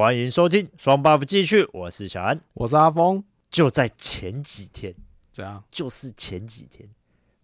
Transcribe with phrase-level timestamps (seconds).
[0.00, 3.22] 欢迎收听双 buff 继续，我是小安，我是阿峰。
[3.50, 4.94] 就在前几天，
[5.30, 5.62] 怎样？
[5.70, 6.88] 就是前几天，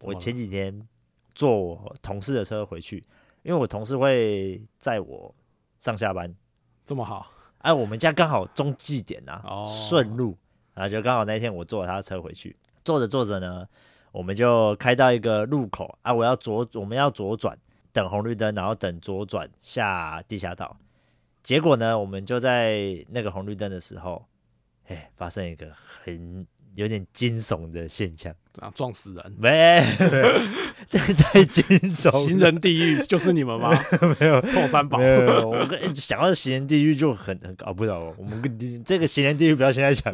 [0.01, 0.89] 我前几天
[1.35, 3.05] 坐我同事的车回去，
[3.43, 5.35] 因为我同事会载我
[5.79, 6.35] 上下班，
[6.83, 7.31] 这么好。
[7.59, 10.35] 哎、啊，我们家刚好中继点啊，哦、顺路
[10.73, 13.69] 啊，就刚好那天我坐了他的车回去，坐着坐着呢，
[14.13, 17.55] 我们就开到一个路口啊，我要左，我们要左转，
[17.93, 20.75] 等红绿灯，然后等左转下地下道。
[21.47, 22.77] 结果呢，我们就在
[23.09, 24.27] 那个红绿灯的时候，
[24.89, 25.69] 哎，发生一个
[26.03, 29.37] 很有点惊悚的现象，啊，撞死人？
[29.39, 29.81] 没，
[30.91, 33.71] 这个太惊悚，行人地狱就是你们吗？
[34.19, 34.99] 没有，臭三宝。
[34.99, 38.13] 没有，我跟想到行人地狱就很很搞不懂。
[38.19, 40.13] 我们跟这个行人地狱不要现在讲，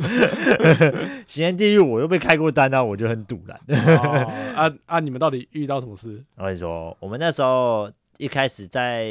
[1.26, 3.58] 行人地狱我又被开过单啊，我就很堵然。
[3.86, 5.00] 哦、啊啊！
[5.00, 6.22] 你们到底遇到什么事？
[6.36, 9.06] 我跟你说，我们那时候一开始在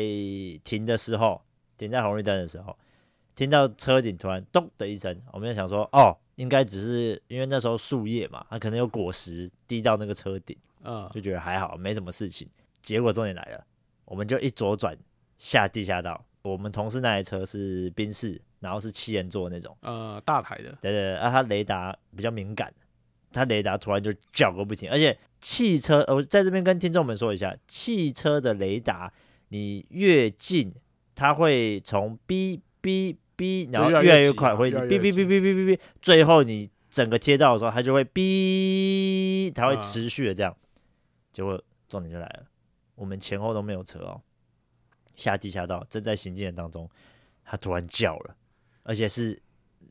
[0.64, 1.42] 停的时候。
[1.82, 2.78] 停在红绿灯的时候，
[3.34, 12.48] 听到车顶突然咚的一声，我们就想说，哦，应该只是因为那时候树叶嘛，它可能有果实滴到那个车顶，嗯，就觉得还好，没什么事情。
[12.84, 13.66] 结果重点来了，
[14.06, 14.96] 我们就一左转
[15.40, 16.24] 下地下道。
[16.44, 20.78] 我们同事那台车是宾士，然后是七人座那种，呃，大台的。
[20.82, 22.72] 对对对，啊，它雷达比较敏感，
[23.34, 24.88] 它雷达突然就叫个不停。
[24.92, 29.12] 而且汽车，我在这边跟听众们说一下，汽车的雷达，
[29.48, 30.72] 你越近。
[31.22, 40.58] 它会从哔哔哔，然后越来越快，会哔哔哔哔哔哔哔，最后你整个贴到的时候，它就会哔，它会持续的这样。
[41.32, 42.46] 结果重点就来了，
[42.96, 44.20] 我们前后都没有车哦，
[45.16, 46.90] 下地下道正在行进的当中，
[47.46, 48.36] 它突然叫了，
[48.82, 49.40] 而且是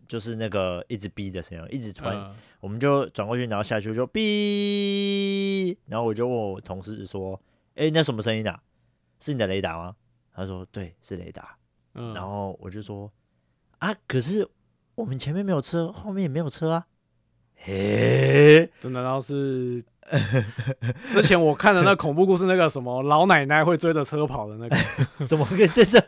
[0.08, 7.40] 就是那个一直哔的声音，一直突然，我们就转过去，然后下去就哔，然后我就问我同事说
[7.76, 8.60] ：“哎，那什么声音啊？
[9.20, 9.94] 是你的雷达吗？”
[10.40, 11.56] 他说：“对，是雷达。
[11.94, 13.10] 嗯”然后我就说
[13.78, 14.48] ：“啊，可是
[14.94, 16.86] 我们前面没有车，后面也没有车啊。
[17.62, 19.84] ”嘿，这难道是
[21.12, 24.76] 之前我看的那恐怖故事那个什么老奶奶会追着车跑的那个？
[25.24, 25.46] 什么？
[25.72, 26.02] 这是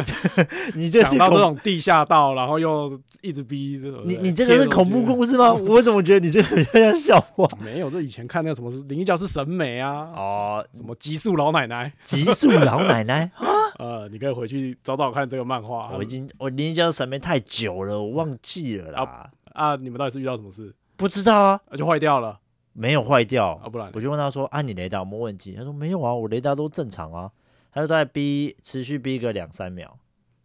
[0.74, 4.00] 你这是讲到这种地下道，然后又一直逼这种？
[4.04, 5.52] 你你这个是恐怖故事吗？
[5.52, 7.46] 我怎么觉得你这个很像笑话？
[7.62, 10.08] 没有，这以前看那个什么灵异教师审美啊？
[10.14, 11.92] 哦，什么极速老奶奶？
[12.02, 13.46] 极速老奶奶啊
[13.78, 15.90] 呃，你可以回去找找看这个漫画。
[15.94, 19.02] 我已经我灵异教师审美太久了，我忘记了啦。
[19.02, 19.76] 啊啊！
[19.76, 20.74] 你们到底是遇到什么事？
[20.96, 22.38] 不知道啊，就坏掉了。
[22.76, 27.30] 没有坏掉啊，不然我就问他说：“啊，你雷达有没有问题？”他说：“没有啊，我雷达都正常啊。”
[27.72, 29.98] 他就在逼持续逼个两三秒，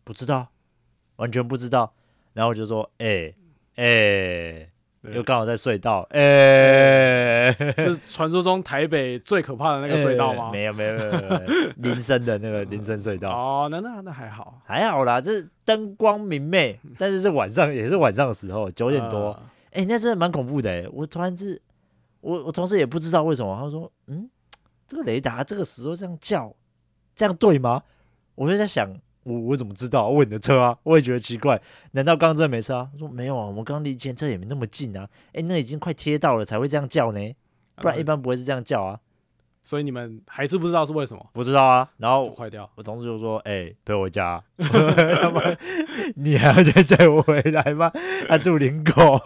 [0.04, 0.48] 不知道，
[1.18, 1.94] 完全不知道。
[2.34, 3.36] 然后我就说：“哎、欸、
[3.76, 3.84] 哎。
[3.84, 4.68] 欸”
[5.16, 10.50] 又刚好在隧道，哎、欸， 是传说中台北最可怕的那个隧道吗？
[10.50, 13.32] 欸、没有没有没有，林森的那个林森隧道。
[13.32, 19.32] 哦，那那那还好，还好啦，这灯光明媚，但是是晚上，也是晚上的时候，九点多，
[19.72, 20.86] 哎、呃欸，那真的蛮恐怖的哎。
[20.94, 21.60] 我突然是，
[22.22, 24.30] 我我同事也不知道为什么，他说，嗯，
[24.88, 26.56] 这个雷达这个时候这样叫，
[27.14, 27.84] 这样对吗？
[28.36, 28.90] 我就在想。
[29.24, 30.10] 我我怎么知道？
[30.10, 31.62] 问你的车啊，我也觉得奇怪。
[31.92, 32.90] 难道刚刚真的没车啊？
[32.92, 35.08] 他说没有啊，我们刚离前车也没那么近啊。
[35.34, 37.20] 哎，那已经快贴到了才会这样叫呢，
[37.76, 39.00] 不然一般不会是这样叫啊。
[39.64, 41.26] 所以你们还是不知道是为什么？
[41.34, 41.90] 不知道啊。
[41.98, 44.44] 然后坏掉，我同事就说：“哎，陪我回家，
[46.16, 47.92] 你还要再载我回来吗？”
[48.28, 49.20] 他住林口。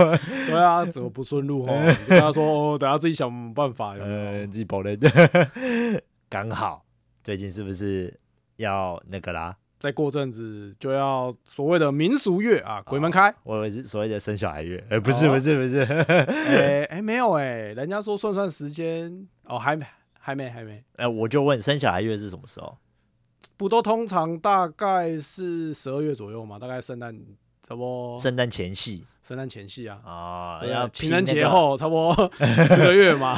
[0.48, 1.96] 对啊，怎么不顺路哦？
[2.08, 4.96] 他说：“哦，等下自己想办法。”呃，自己跑的。
[6.30, 6.84] 刚好
[7.24, 8.20] 最近是不是
[8.58, 9.56] 要那个啦？
[9.78, 13.30] 再过阵子就要所谓的民俗月啊，鬼门开。
[13.30, 19.86] 哦、我以为是所谓的生小孩月，哎、欸，不是，不是，不是， 哎、欸，哎、欸，没有哎、欸，人家说算算时间，哦，还没，
[20.26, 20.84] 还没，还没。
[20.96, 22.76] 哎、欸，我就问生小孩月是什么时候？
[23.58, 26.58] 不都通常大概是十二月左右嘛？
[26.58, 27.16] 大概圣诞。
[27.62, 32.32] 差不多圣诞前夕，圣诞前夕啊，啊，要、那个、情人节后，差不多
[32.64, 33.36] 十个月嘛，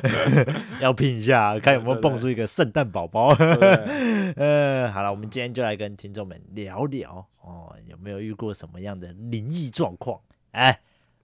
[0.80, 3.34] 要拼一下，看有没有蹦出一个圣诞宝宝。
[4.36, 10.20] 嗯， 好了，我们今天就来跟听众们聊聊哦，有没有遇过什么样的灵异状况？
[10.52, 10.78] 哎，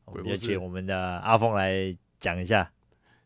[0.06, 2.70] 我们就请我们的阿峰来讲一下。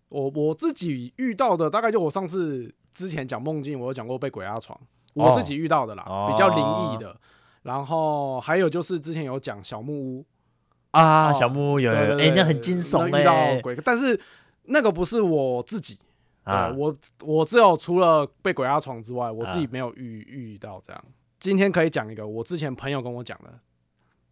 [0.09, 4.79] 我我自己遇到的，大概就我上次之前讲梦境，我有讲过被鬼压床，
[5.15, 7.15] 我自己遇到的啦，哦、比较灵异的。
[7.63, 10.27] 然后还有就是之前有讲小木屋
[10.93, 14.19] 啊，小木屋有有，哎，那很惊悚哎，遇到鬼，但是
[14.63, 15.99] 那个不是我自己
[16.45, 21.05] 啊，我我只有除了被鬼压床之外，我自己没有遇遇到这样。
[21.39, 23.59] 今天可以讲一个我之前朋友跟我讲的，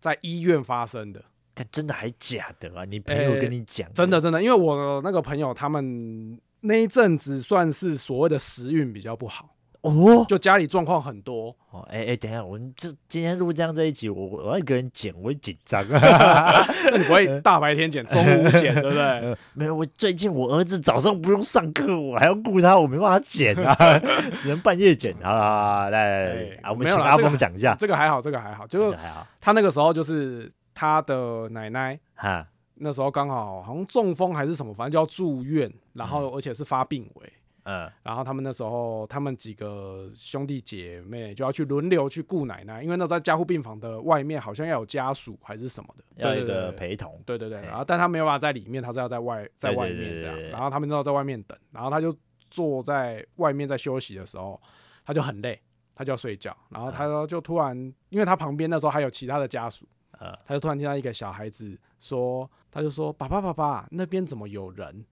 [0.00, 1.22] 在医院发生的，
[1.70, 2.84] 真的还假的啊？
[2.84, 9.50] 你朋友跟你讲，真的真的，因为我那个朋友他们那一阵子算是所谓的时运比较不好。
[9.82, 11.54] 哦，就家里状况很多。
[11.70, 16.66] 哦，哎、欸、哎，等一下，我们这今天录这样这一集，我我要一个人剪，我会紧张啊。
[16.90, 19.00] 那你不会大白天剪，中午剪，对不对？
[19.22, 23.76] 呃、没有，我最近我儿子早上不用上课，我还要顾他，我没办法剪啊，
[24.40, 25.14] 只能半夜剪。
[25.22, 27.76] 好啦，来，来，啊，我们请阿峰讲一下。
[27.78, 28.98] 这个还好，这个还好，就是。
[29.40, 37.32] 他那个时候就是他的奶奶哈，那时候刚好好像中风还是什么，反正就要住院，然后而且是发病危。
[37.68, 47.20] 嗯，然后他们那时候，他们几个兄弟姐妹就要去轮流去顾奶奶，因为那在加护病房的外面，好像要有家属还是什么的，要一个陪同。
[47.26, 50.40] 对对对，然后但他没有办法在里面，他是要在外在外面这样。
[50.50, 52.16] 然后他们都要在外面等，然后他就
[52.50, 54.60] 坐在外面在休息的时候，
[55.04, 55.60] 他就很累，
[55.92, 56.56] 他就要睡觉。
[56.68, 57.76] 然后他说就突然，
[58.10, 59.88] 因为他旁边那时候还有其他的家属，
[60.18, 65.04] 他就突然听到一个小孩子说，他就说：“爸爸爸爸，那边怎么有人？”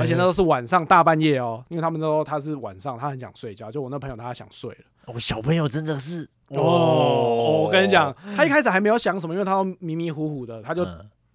[0.00, 3.70] 而且那都是晚上大半夜哦，因为他们都说他是晚上，他很想睡觉。
[3.70, 4.84] 就我那朋友，他想睡了。
[5.06, 10.86] 我、哦、小朋友真的是哦，哦，我跟你讲，他一开始还没有想什么，因为他迷迷糊糊的，他就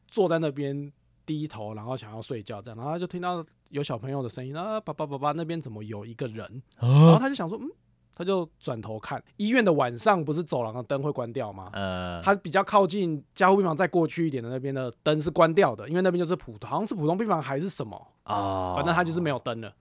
[0.08, 0.92] 坐在那边
[1.26, 6.64] 低头，然后想要睡觉这样，然后他就听到有小朋友的声音啊，爸爸爸爸，那边怎么有一个人？
[6.80, 7.70] 然后他就想说，嗯。
[8.18, 11.70] 他就转头看医院的晚上，不是走廊的灯会关掉吗？
[11.74, 18.74] 嗯，他比较靠近加护病房再过去一点的那边的灯是关掉的，因为那边就是普通，好像是普通病房还是什么啊？
[18.74, 19.72] 反正他就是没有灯了。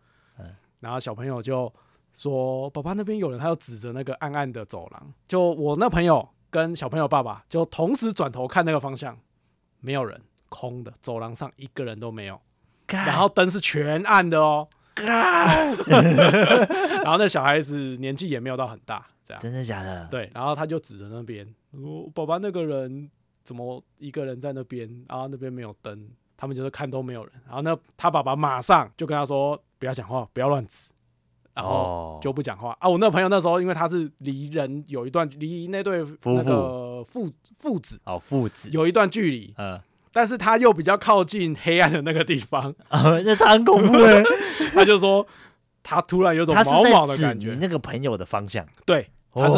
[0.80, 1.72] 然后小朋友就
[2.12, 5.10] 说：“爸爸那边有人。”他就指着那个暗暗的走廊。
[5.26, 9.16] 就我那朋友跟小朋友爸爸就同时转头看那个方向，
[9.80, 12.38] 没有人，空的，走廊上一个人都没有。
[12.88, 14.68] 然后灯是全暗的哦。
[17.06, 19.40] 然后那小孩子年纪也没有到很大，这样。
[19.40, 20.08] 真的假的？
[20.10, 23.08] 对，然后他就指着那边，我：“爸爸那个人
[23.44, 24.88] 怎么一个人在那边？
[25.08, 27.32] 然后那边没有灯，他们就是看都没有人。
[27.46, 30.92] 然后那他爸爸马上就跟他说：不要讲话，不要乱指。
[31.54, 32.76] 然后就不讲话。
[32.80, 39.80] 啊，我那个朋友那时候因为他是离人有一段离那对那个父父子哦父子有一段距离，嗯。”
[40.10, 44.22] 但是他又比较靠近黑暗的那个地方，啊，那他很恐怖哎！
[44.72, 45.26] 他就说，
[45.88, 49.08] 他突然有种毛毛的感觉，那个朋友的方向，对。
[49.32, 49.54] 他是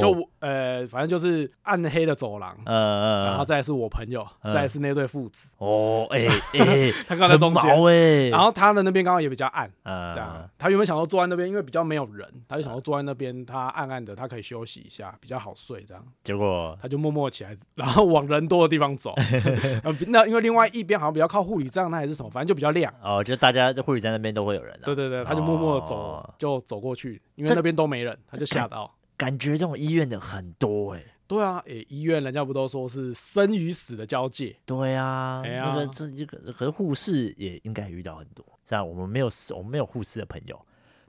[0.00, 5.50] 就呃，反正就是暗黑的走廊，嗯嗯，然后再是我朋友，再是那对父子。
[5.58, 6.26] 哦，哎
[6.58, 10.48] 哎，他刚在中间，然后他的那边刚好也比较暗，这样。
[10.58, 15.82] 他原本想说坐在那边，因为比较没有人，他就想说坐在那边，他暗暗的，他可以休息一下，比较好睡。
[15.84, 19.14] 这样，结果他就默默起来，然后往人多的地方走。
[20.08, 22.92] 那因为另外一边好像比较靠护理站，那还是什么，反正就比较亮。
[23.02, 24.78] 哦，就大家在护理站那边都会有人。
[24.84, 28.92] 对对对，他就默默的走，就走过去，因为那边都没人，他就吓到。
[29.16, 34.56] 感觉这种医院的很多哎、欸，对啊，哎、欸，医院人家不都说是生与死的交界？
[34.64, 38.44] 对啊，那个这这个和护士也应该遇到很多。
[38.64, 40.60] 这样我们没有我们没有护士的朋友，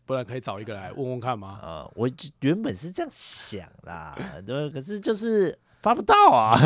[0.06, 1.60] 不然可以找一个来问问看吗？
[1.62, 2.10] 啊、呃，我
[2.42, 4.16] 原本是这样想啦，
[4.46, 6.58] 对，可是就是发不到啊。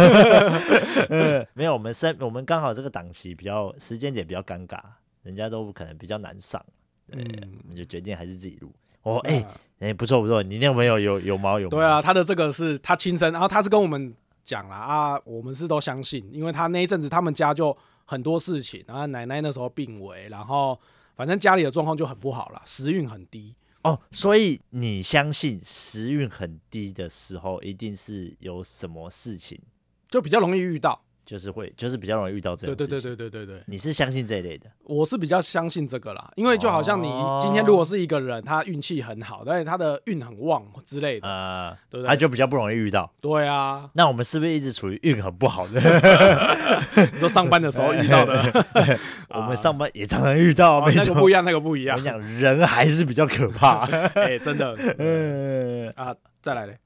[1.56, 4.80] 没有，我们生我们刚好这个档期比较时间点比较尴尬，
[5.24, 6.64] 人家都可能比较难上，
[7.08, 8.72] 对，嗯、我们就决定还是自己录。
[9.04, 9.48] 哦，哎、欸。
[9.82, 11.72] 哎、欸，不错不错，你那个朋友有有毛有毛？
[11.72, 17.76] 对啊，他的这个是他亲身，然后他是跟我们讲了啊，我们是都相信，因为他那一阵子他们家就
[18.06, 20.80] 很多事情，然后奶奶那时候病危，然后
[21.16, 29.60] 反正家里的状况就很不好了，时运很低哦，所以你相信时运很低的时候，一定是有什么事情，
[30.08, 31.02] 就比较容易遇到。
[31.26, 32.88] 就是会，就是比较容易遇到这种事情。
[32.88, 34.70] 对对对对对对对，你是相信这一类的？
[34.84, 37.08] 我是比较相信这个啦，因为就好像你
[37.40, 42.10] 今天如果是一个人，他运气很好，但是他的运很旺之类的，啊，对不对？
[42.10, 43.12] 他就比较不容易遇到。
[43.22, 45.80] 对啊，那我们是不是一直处于运很不好的？
[47.14, 49.00] 你说上班的时候遇到的，
[49.30, 51.98] 我们上班也常常遇到，那个不一样，那个不一样。
[51.98, 53.86] 我讲人还是比较可怕，
[54.16, 54.76] 哎，真的。
[54.98, 56.78] 嗯啊，再来嘞，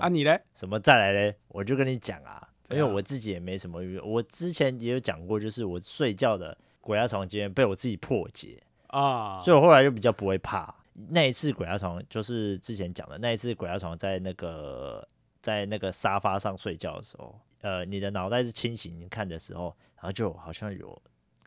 [0.00, 0.40] 啊你嘞？
[0.54, 1.34] 什么再来嘞？
[1.48, 2.42] 我就跟你讲啊。
[2.70, 10.74] 因为我自己也没什么遇，我之前也有讲过，就是我睡觉的鬼压床经验被我自己破解啊，所以我后来就比较不会怕。
[11.10, 15.06] 那一次鬼压床就是之前讲的那一次鬼压床，在那个
[15.42, 21.02] 在那个沙发上睡觉的时候，呃，你的脑袋是清醒看的时候，然后就好像有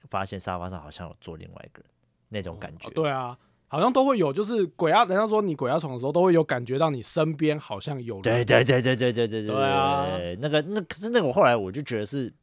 [0.09, 1.89] 发现沙发上好像有坐另外一个人
[2.29, 2.89] 那种感觉。
[2.91, 3.37] 对啊。
[3.69, 8.23] 好像都会有，就是鬼压，人家说你鬼压床的时候，都会有感觉到你身边好像有人。
[8.23, 9.55] 对对对对对对对对。
[9.55, 10.07] 对啊，
[10.39, 12.33] 那个那可是那个，我后来我就觉得是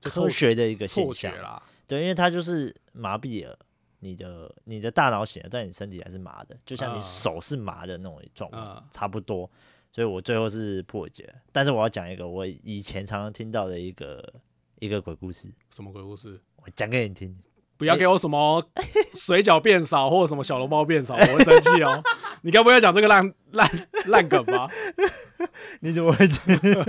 [0.00, 1.62] 科学的一个现象啦。
[1.86, 3.58] 对，因为它就是麻痹了
[3.98, 9.50] 你的你的大脑醒了，但你身体还是麻的，就像你手是麻的那种状况，差不多。
[9.90, 11.30] 所以我最后是破解。
[11.52, 14.32] 但是我要讲一个我以前常常听到的一个
[14.78, 15.52] 一个鬼故事。
[15.70, 16.40] 什么鬼故事？
[16.56, 17.38] 我讲给你听。
[17.82, 18.64] 不要给我什么
[19.12, 22.00] 水饺变少或者什么小笼包变少，我会生气哦。
[22.42, 23.68] 你该不会要讲这个烂烂
[24.06, 24.70] 烂梗吧？
[25.80, 26.86] 你怎么会这样？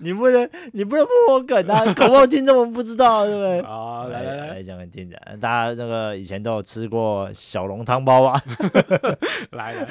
[0.00, 1.90] 你不能你不能破我梗啊！
[1.94, 3.62] 搞不好听众们不知道，对不对？
[3.64, 5.16] 好，来来来，来讲给听的。
[5.40, 8.42] 大家那个以前都有吃过小笼汤包啊？
[9.52, 9.88] 来了，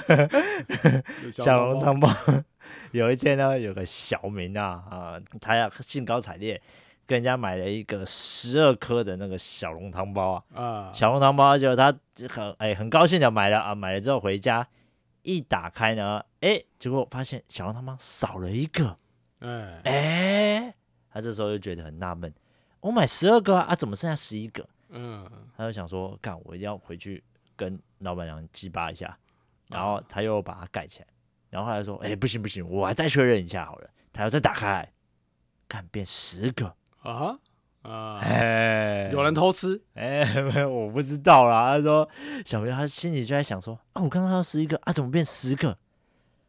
[1.31, 2.07] 小笼汤包。
[2.91, 6.61] 有一天呢，有个小明啊啊，他要兴高采烈
[7.07, 10.43] 跟人家买了一个十二颗的那个小笼汤包啊。
[10.53, 11.91] 啊，小笼汤包就他
[12.29, 14.67] 很哎很高兴的买了啊，买了之后回家
[15.23, 18.95] 一打开呢，哎，结果发现小笼汤包少了一个。
[19.39, 19.81] 哎。
[19.85, 20.75] 哎，
[21.09, 22.31] 他这时候就觉得很纳闷，
[22.81, 24.67] 我买十二个啊，怎么剩下十一个？
[24.89, 27.23] 嗯，他就想说，干，我一定要回去
[27.55, 29.17] 跟老板娘鸡巴一下，
[29.67, 31.07] 然后他又把它盖起来，
[31.49, 34.89] 然后后来说，哎，不行不行，我还再确认一下好了，他要再打开，
[35.67, 36.73] 看变十个
[37.11, 37.39] 啊
[37.83, 39.81] 啊，哎，有人偷吃？
[39.93, 40.21] 哎，
[40.67, 41.77] 我不知道啦。
[41.77, 42.09] 他说，
[42.45, 45.77] 小朋友他心里就在想说，啊，我刚刚要十一个啊，怎么变十个？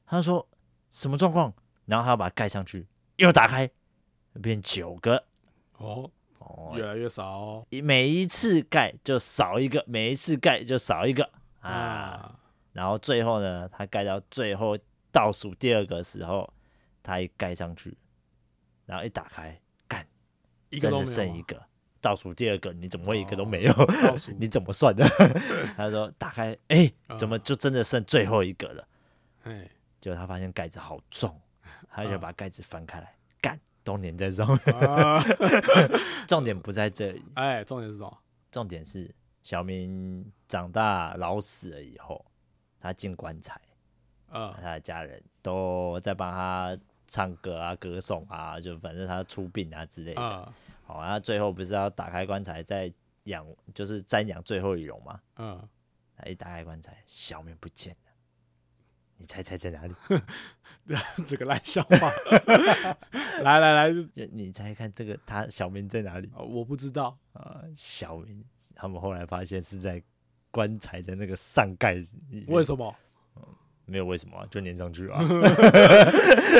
[0.04, 0.46] 他说，
[0.90, 1.52] 什么状况？
[1.86, 2.86] 然后他要把它盖上去，
[3.16, 3.70] 又打开，
[4.42, 5.24] 变九个
[5.76, 6.10] 哦
[6.40, 7.66] 哦，越来越少哦。
[7.82, 12.38] 每一次盖就少一个，每一次盖就少一个啊，啊。
[12.72, 14.76] 然后最后呢，他盖到最后
[15.12, 16.52] 倒数第二个时候，
[17.02, 17.96] 他一盖上去，
[18.86, 19.60] 然后一打开，干，
[20.70, 21.60] 一个都剩一个。
[22.00, 23.72] 倒数第二个，你怎么会一个都没有？
[23.72, 25.04] 哦、 你怎么算的？
[25.76, 28.88] 他说打开，哎，怎么就真的剩最后一个了？
[29.42, 29.68] 哎、嗯，
[30.00, 31.40] 结果他发现盖子好重。
[31.90, 34.76] 他就把盖子翻开来，干、啊，都粘在上面。
[34.76, 35.20] 啊、
[36.28, 38.18] 重点不在这里，哎，重点是什么？
[38.52, 42.24] 重点是小明长大老死了以后，
[42.78, 43.60] 他进棺材，
[44.28, 46.78] 啊，他的家人都在帮他
[47.08, 50.22] 唱歌啊、歌颂啊，就反正他出殡啊之类的。
[50.22, 52.92] 啊、好，他最后不是要打开棺材再
[53.24, 55.20] 养，就是瞻仰最后一容吗？
[55.36, 55.68] 嗯、啊，
[56.16, 58.12] 他一打开棺材，小明不见了。
[59.20, 59.94] 你猜猜在哪里？
[61.26, 62.10] 这个烂笑话！
[63.42, 63.92] 来来来，
[64.30, 66.30] 你猜看这个他小明在哪里？
[66.36, 67.64] 我不知道啊。
[67.74, 68.44] 小明
[68.76, 70.00] 他们后来发现是在
[70.52, 71.96] 棺材的那个上盖。
[72.46, 72.94] 为什么？
[73.88, 75.20] 没有为什么，啊就粘上去啊！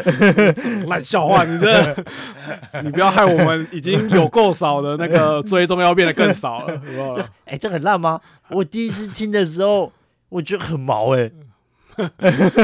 [0.88, 1.96] 烂笑话，你这，
[2.82, 7.28] 你不要害我们已经有够少的那个追踪要变得更少了，好不好？
[7.44, 8.20] 哎，这很烂吗？
[8.50, 9.92] 我第一次听的时候，
[10.30, 11.30] 我觉得很毛哎。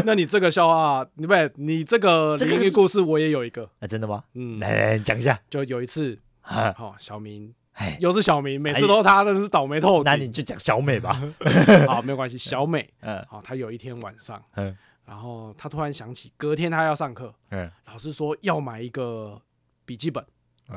[0.04, 3.68] 那你这个笑话，你不，你这个灵异故事，我也有一个。
[3.80, 4.22] 啊，真的吗？
[4.34, 5.38] 嗯，来来讲一下。
[5.50, 7.52] 就有一次，好，小明，
[8.00, 10.04] 又是小明，每次都他，真的是倒霉透顶。
[10.04, 11.12] 那你就讲小美吧。
[11.86, 12.38] 好，没有关系。
[12.38, 19.40] 小美， 嗯，好，他有一天晚上，嗯，然后他突然想起，隔天他要上课，嗯，老师说要买一个
[19.84, 20.24] 笔记本，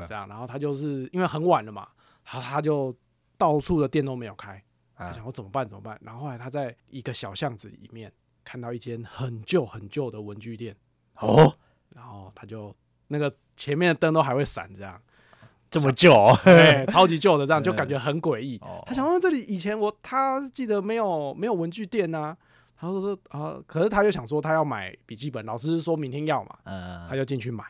[0.06, 1.88] 这样，然后他就是因为很晚了嘛，
[2.24, 2.94] 他他就
[3.36, 4.62] 到处的店都没有开，
[4.96, 5.66] 他想我怎么办？
[5.66, 5.98] 怎么办？
[6.02, 8.12] 然后后来他在一个小巷子里面。
[8.44, 10.74] 看到一间很旧很旧的文具店
[11.16, 11.54] 哦，
[11.90, 12.74] 然后他就
[13.08, 14.98] 那个前面的灯都还会闪，这样
[15.70, 18.58] 这么旧、哦，对， 超级旧的，这样就感觉很诡异。
[18.64, 22.36] 嗯、他想说这里以前我他记得没有没有文具店呐、啊，
[22.76, 27.64] 他说说啊，可是他就想说他要买笔记本，老师说明天要嘛，嗯，他就进去买，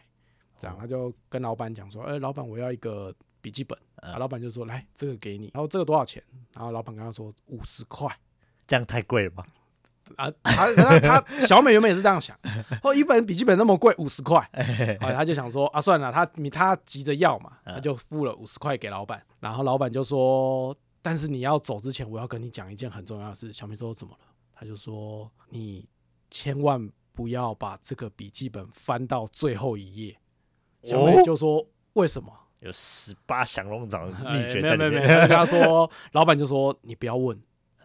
[0.61, 6.23] 这样他就跟老板讲说，哎、欸，老板我要一个笔记本，嗯、老板就说来这个给你，然后这个多少钱？
[6.55, 8.09] 然后老板跟他说五十块，
[8.67, 9.45] 这样太贵了吧？
[10.17, 12.39] 啊，他他他小美原本也是这样想，
[12.83, 14.41] 哦，一本笔记本那么贵，五十块，
[15.01, 23.53] 后 来他就想说啊，算了，他你他急着要嘛，他就付了五十块给老板，然后老板就说，但是你要走之前，我要跟你讲一件很重要的事。
[23.53, 24.27] 小美说怎么了？
[24.55, 25.89] 他就说你
[26.31, 30.19] 千万不要把这个笔记本翻到最后一页。
[30.83, 32.33] 小美就说为什么？
[32.61, 34.79] 有十八降龙掌秘诀在里面。
[34.79, 37.41] 没有没有没有，他说老板就说你不要问。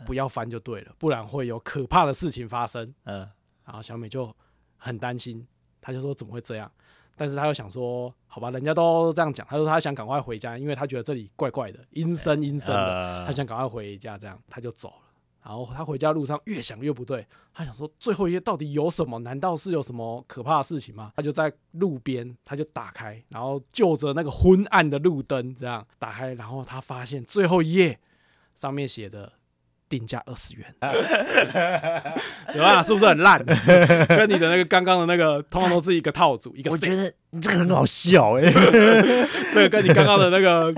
[0.06, 2.94] 不要翻就对了，不然会有可怕的事情发生。
[3.04, 3.20] 嗯，
[3.66, 4.36] 然后小美就
[4.78, 5.46] 很担心，
[5.82, 6.72] 她就说怎么会这样？
[7.16, 14.96] 但是她又想说，好吧，人家都这样讲，她说她想赶快回家，因为她觉得这里怪怪的，阴森阴森的，她想赶快回家，这样她就走了。
[15.44, 19.20] 然后她回家路上越想越不对，她想说最后一页到底有什么？
[19.20, 21.12] 难道是有什么可怕的事情吗？
[21.16, 28.00] 她就在路边，她就打开，然后就着那个昏暗的路灯这样打开，然后她发现最后一页
[28.56, 29.32] 上面写着。
[29.96, 30.66] 定价二十元，
[32.56, 32.82] 有啊？
[32.82, 33.38] 是不是很烂？
[34.10, 36.72] 跟你的那个刚刚的那个，通常都是一个套组，一个。
[36.72, 38.52] 我觉得你这个很好笑哎，
[39.54, 40.74] 这个跟你刚刚的那个，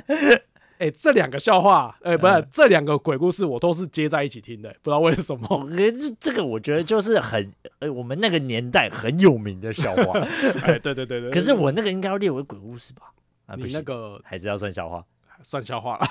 [0.79, 5.65] 哎， 这两个笑话，哎，不是这两个鬼故事，我都是接在一起听的，不知道为什么。
[5.77, 10.19] 这这个我觉得就是很，呃，我们那个年代很有名的笑话。
[10.63, 11.31] 哎，对对对对。
[11.31, 13.03] 可是我那个应该要列为鬼故事吧？
[13.45, 15.01] 啊你那个还是要算笑话？
[15.43, 16.05] 算笑话了。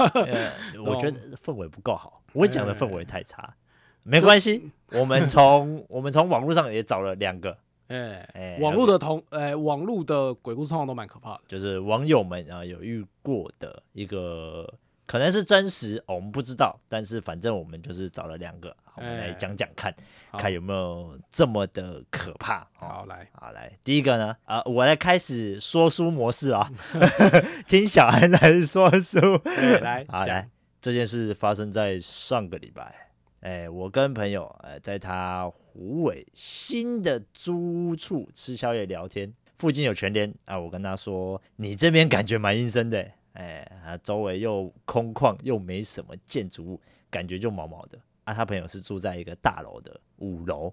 [0.85, 3.55] 我觉得氛围不够好，我讲的氛围太差。
[4.03, 7.57] 没关系，我们从 我们从网络上也找了两个。
[7.89, 14.75] 哎哎，网络的同哎，网络的鬼故事通常都蛮可怕的，就是网友们啊有遇过的一个。
[15.07, 19.95] 可能是真实，哦，我们不知道，但是反正我们就是找了两个，我们来讲讲看，
[20.33, 22.67] 欸、看有没有这么的可怕。
[22.73, 26.73] 好，好来，好来，第一个呢，啊，我来开始说书模式啊，
[27.69, 30.49] 听小安来说书，欸、来，好来，
[30.85, 32.95] 这件事发生在上个礼拜，
[33.41, 43.11] 哎，我跟朋友呃，在他湖尾新的租屋处吃宵夜聊天，附近有全联啊，我跟他说，你这边感觉蛮阴森的。
[43.33, 47.99] 哎，啊，周围又空旷，又没什么建筑物，感觉就毛毛的。
[48.25, 50.71] 啊，他朋友是住在一个大楼的五楼，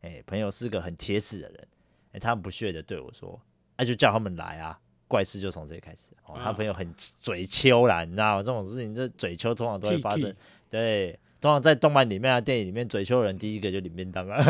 [0.00, 1.68] 哎，朋友是个很铁齿的人，
[2.14, 3.40] 哎，他们不屑的对我说，
[3.76, 4.80] 那、就叫他们来啊，
[5.12, 6.12] 怪事就从这里开始。
[6.24, 8.42] 哦，他朋友很嘴秋啦，你知道吗？
[8.42, 10.34] 这种事情，这嘴秋通常都会发生。
[10.70, 14.42] 对，通常在动漫里面啊，电影里面，嘴秋人第一个就领便当啊。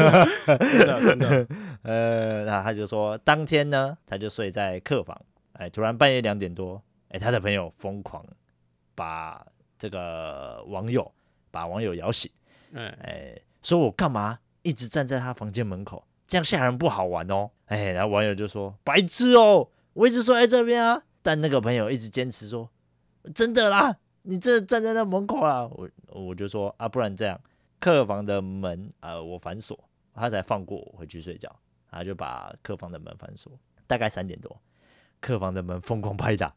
[0.47, 1.47] 真的真的。
[1.83, 5.21] 呃，那他就说，当天呢，他就睡在客房，
[5.54, 6.81] 哎，突然半夜两点多。
[7.09, 8.25] 哎，他的朋友疯狂
[8.95, 9.45] 把
[9.76, 11.11] 这个网友
[11.50, 12.31] 把网友摇醒，
[12.73, 17.50] 哎，说我干嘛一直站在他房间门口，这样吓人不好玩哦。
[17.66, 21.03] 哎，然后网友就说白痴哦，我一直说在这边啊。
[21.23, 22.69] 但那个朋友一直坚持说
[23.35, 25.67] 真的啦，你这站在那门口啊。
[25.67, 27.41] 我我就说啊，不然这样，
[27.79, 29.79] 客房的门啊，呃，我反锁，
[30.15, 31.55] 他才放过我回去睡觉。
[31.89, 33.53] 他就把客房的门反锁，
[33.87, 34.61] 大概三点多，
[35.21, 36.55] 客房的门疯狂拍打。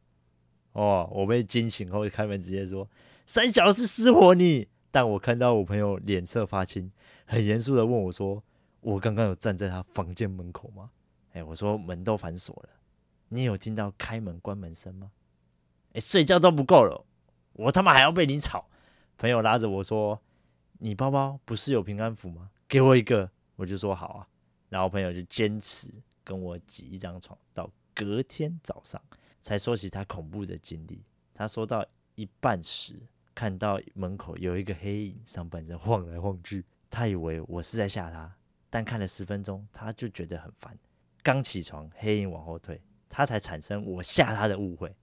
[0.72, 2.90] 哦，我被惊醒后开门直接说
[3.26, 6.92] 三小时失火你，但我看到我朋友脸色发青，
[7.26, 8.42] 很严肃的问我说
[8.80, 10.90] ：“我刚刚有站在他房间门口吗？”
[11.34, 12.70] 哎，我说门都反锁了，
[13.30, 15.12] 你有听到开门关门声吗？
[15.94, 17.06] 哎，睡觉都不够了，
[17.54, 18.68] 我他妈还要被你吵。
[19.18, 20.22] 朋友拉着我说
[20.80, 22.50] ：“你包包不是有平安符吗？
[22.68, 24.28] 给我一个。”我就说好啊，
[24.68, 25.90] 然后朋友就坚持
[26.26, 29.02] 跟我挤一张床到隔天早上。
[29.42, 31.02] 才说起他恐怖的经历。
[31.34, 32.96] 他说到一半时，
[33.34, 36.66] 看到门口有一个黑影，上半身晃来晃去。
[36.90, 38.36] 他以为我是在吓他，
[38.70, 40.78] 但看了十分钟，他就觉得很烦。
[41.24, 42.82] 刚起床，黑影往后退，
[43.16, 44.94] 他才产生我吓他的误会。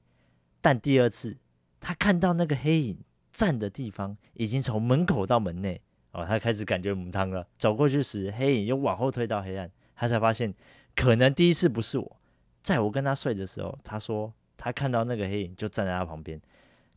[0.61, 1.35] 但第二次，
[1.81, 2.99] 他看到那个黑影
[3.33, 5.81] 站的地方，已经从门口到门内。
[6.11, 7.49] 哦，他开始感觉母汤了。
[7.57, 10.53] 走过去时，黑影又往后退到黑暗，他才发现，
[10.95, 12.21] 可能第一次不是我。
[12.63, 16.39] 在我跟他睡的时候，他说他看到那个黑影就站在他旁边，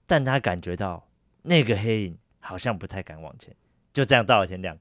[0.06, 1.08] 但他感觉到
[1.44, 3.56] 那个黑影好像不太敢往前。
[3.94, 4.78] 就这样到了天亮，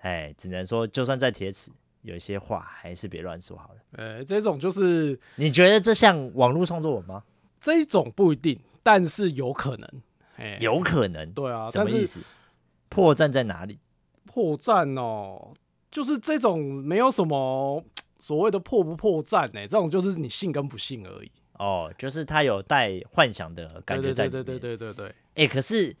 [0.00, 1.70] 哎，只能说就算再铁齿，
[2.02, 3.80] 有些话还是别乱说好了。
[3.92, 7.24] 呃，这种就是你觉得这像网络创作文吗？
[7.58, 9.90] 这种不一定，但是有可能，
[10.36, 11.30] 哎，有可能。
[11.32, 12.20] 对啊，什么意思？
[12.88, 13.78] 破绽在哪里？
[14.24, 15.52] 破绽哦，
[15.90, 17.84] 就是这种没有什么。
[18.18, 19.60] 所谓的破不破绽呢？
[19.62, 21.32] 这种就是你信跟不信而已。
[21.58, 24.44] 哦，就是他有带幻想的感觉在里面。
[24.44, 25.08] 对对对对对对。
[25.08, 25.96] 哎、欸，可是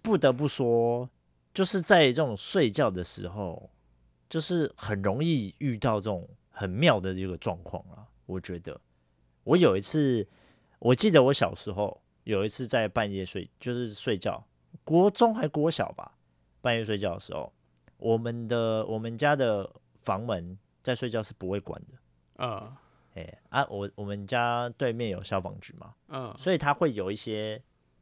[0.00, 1.10] 不得不说，
[1.52, 3.68] 就是在这种睡觉的时候，
[4.28, 8.06] 就是很容易遇到这种很妙的一个状况啊。
[8.26, 8.80] 我觉得，
[9.44, 10.26] 我有一次，
[10.78, 14.44] 我记得我小时候有一次在半夜睡，就是睡觉，
[14.84, 16.16] 国中还国小吧，
[16.60, 17.52] 半夜睡觉的时候，
[17.98, 19.70] 我们的我们家的
[20.02, 20.58] 房门。
[20.82, 21.98] 在睡觉是不会关的，
[22.36, 22.72] 嗯，
[23.14, 27.60] 哎啊，我我们家对面有消防局嘛，嗯，所以它会有一些，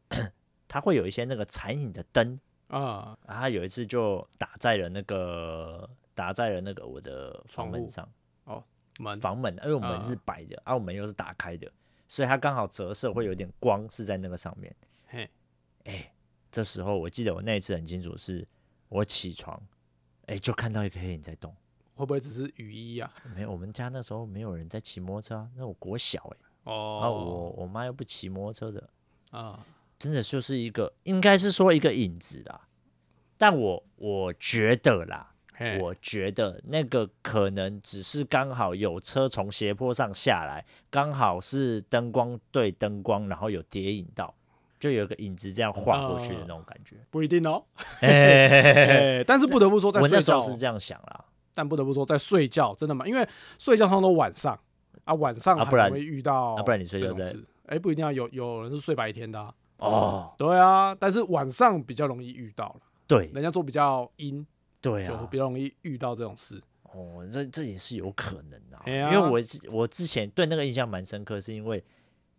[0.69, 8.09] 它会有一些那个残影的灯，啊，他有一次就打在了那个打在了那个我的房门上，
[8.45, 8.63] 哦，
[8.99, 9.21] 门。
[9.21, 11.71] 房门，因为我们是白的，啊，我们又是打开的，
[12.09, 14.75] 所以它刚好折射会有点光是在那个上面，
[15.07, 15.29] 嘿，
[15.85, 16.13] 哎，
[16.51, 18.47] 这时候我记得我那一次很清楚，是
[18.89, 19.61] 我起床，
[20.27, 21.55] 哎，就看到一个黑影在动。
[21.97, 23.13] 会不会只是雨衣啊？
[23.37, 25.49] 没有，我们家那时候没有人在骑摩托车啊。
[25.55, 28.91] 那我国小哎、欸，哦，然后我我妈又不骑摩托车的。
[29.31, 29.65] 啊，
[29.97, 32.69] 真的就是一个，应该是说一个影子啦。
[33.39, 35.34] 但我我觉得啦，嘿
[35.81, 44.35] 我觉得那个可能只是刚好有车从斜坡上下来，刚好是灯光对灯光，然后有叠影到，
[44.81, 46.97] 就有个影子这样划过去的那种感觉。
[46.97, 47.63] 啊、不一定哦，
[48.01, 51.25] 嘿嘿嘿嘿，但是不得不说在，在我那时候是这样想啦。
[51.55, 53.07] 但不得不说，在睡觉真的吗？
[53.07, 53.25] 因为
[53.59, 54.59] 睡觉通常都晚上
[55.05, 57.33] 啊，晚上不然会遇到，不然你睡觉在，
[57.67, 59.55] 哎，不一定要有有人是睡白天的啊。
[59.77, 62.81] 哦，对啊，但是晚上比较容易遇到了。
[63.07, 64.45] 对，人家说比较阴，
[64.85, 66.63] 对啊，就比较容易遇到这种事。
[66.83, 69.41] 哦，这这也是有可能的，啊，因为我
[69.73, 71.83] 我之前对那个印象蛮深刻，是因为，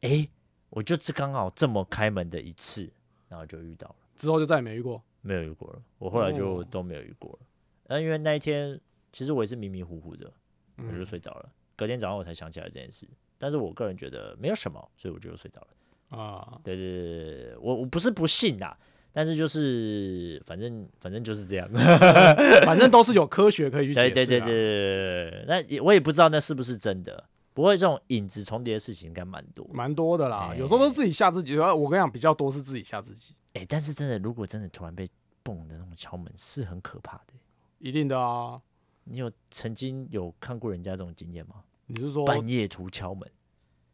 [0.02, 0.26] 哎，
[0.70, 2.90] 我就是刚好这么开门的一次，
[3.28, 5.82] 然后就遇到了，之后就再也没遇过，没有遇过了。
[5.98, 7.40] 我后来就都没有遇过了。
[7.88, 8.80] 那、哦、因为那一天
[9.12, 10.32] 其实我也是迷迷糊糊的，
[10.78, 11.44] 我就睡着了。
[11.46, 13.06] 嗯、隔天早上我才想起来这件事，
[13.38, 16.18] 但是我个人觉得没有什么，所以我就睡着了。
[16.18, 18.78] 啊，对对对，我我不是不信啦。
[19.18, 21.66] 但是就是，反正反正就是这样，
[22.68, 24.12] 反正都是有科学可以去解释。
[24.12, 27.24] 对对对对，那也我也不知道那是不是真的。
[27.54, 30.54] 不过这种影子重叠的事情应该蛮多，蛮多的啦。
[30.58, 31.58] 有时候都自己吓自己。
[31.58, 33.34] 我跟你讲，比较多是自己吓自己。
[33.54, 35.08] 哎，但是真的，如果真的突然被
[35.42, 37.34] 蹦的那种敲门，是很可怕的。
[37.80, 38.62] 一定的啊！
[39.06, 41.64] 你有曾经有看过人家这种经验吗？
[41.88, 43.26] 你是说半夜图敲门？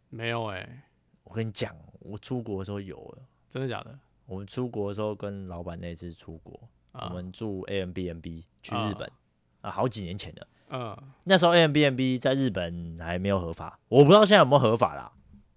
[0.09, 0.83] 没有哎。
[1.25, 3.19] 我跟你讲，我出国的时候有了。
[3.47, 3.99] 真的假的？
[4.31, 6.57] 我们出国的时候，跟老板那次出国，
[6.93, 9.05] 啊、我们住 A M B N B 去日本
[9.59, 10.47] 啊，啊，好几年前了。
[10.69, 15.11] 嗯、啊，那时候 A M B N B 在日本还没有合法，我不知道现在有没有合法啦，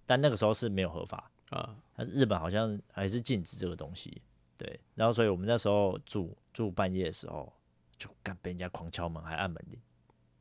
[0.05, 1.77] 但那个时候是没有合法啊。
[1.95, 4.21] 但是日本好像还是禁止这个东西，
[4.57, 4.81] 对。
[4.97, 7.53] 然后，所以我们那时候住住半夜的时候，
[7.97, 9.79] 就敢被人家狂敲门，还按门铃。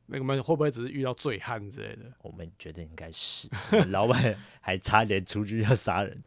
[0.06, 2.12] 那个门会不会只是遇到醉汉之类的？
[2.22, 3.48] 我们觉得应该是，
[3.90, 6.20] 老板 还差点出去要杀人。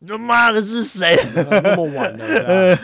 [0.00, 1.14] 你说妈的是谁？
[1.62, 2.24] 那么晚了，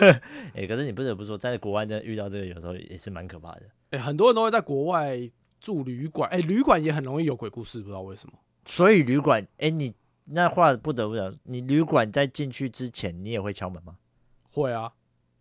[0.53, 3.63] 哎、欸，可是你不得不说，在国外的遇到这个，有时候也是蛮可怕的。
[3.91, 5.19] 哎、欸，很多人都会在国外
[5.59, 8.35] 住旅馆，哎、欸，旅馆也很容易有鬼故事，不知道为什么。
[8.67, 9.95] 所以旅馆，哎、欸，你
[10.27, 13.97] 那话不得不讲，你旅馆在进去之前，你也会敲门吗？
[14.51, 14.93] 会啊。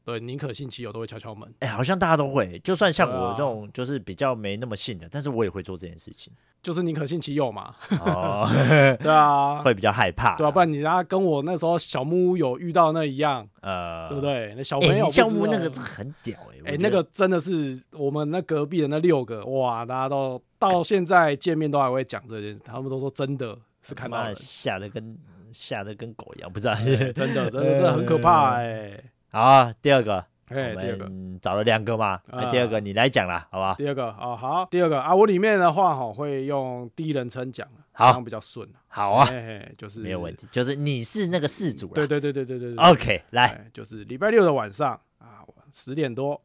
[0.06, 1.50] 对，宁可信其有，都会敲敲门。
[1.60, 7.74] 哎、欸，好像大家都会，就算像我这种就是比较没那么信的，啊、但是我也会做这件事情， 就是宁可信其有嘛。
[8.02, 8.48] 哦，
[9.02, 14.54] 对啊， 会比较害怕，对啊，不然你家跟我那时候小木屋有遇到那一样，呃，对不对？
[14.56, 25.18] 那小朋友小木屋那个很屌哎、欸，哎、欸，那个真的是我们那隔壁的那六个，哇，大家都到现在见面都还会讲这件事，他们都说真的是看到了，吓得跟
[25.52, 29.04] 吓得跟狗一样，不知道，欸、真的真的真的很可怕哎、欸。
[29.36, 33.76] 好啊，第二个，哎，第二个找了两个嘛，那第二个你来讲啦，好吧？
[33.78, 38.66] 第二个啊，好，第二个啊，我里面的话哈会用第一人称讲，好，这样比较顺。
[38.88, 39.30] 好啊，
[39.78, 41.94] 就是没有问题，就是你是那个事主了。
[41.96, 42.76] 对对对对对对。
[42.78, 45.44] OK，来，就是礼拜六的晚上啊，
[45.74, 46.42] 十点多。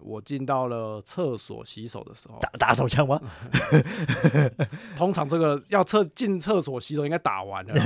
[0.00, 3.20] 我进到了厕所洗手的时候，打打手枪吗？
[4.94, 7.72] 通常这个要厕进厕所洗手应该打完了。